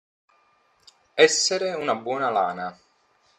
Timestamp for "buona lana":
1.93-2.75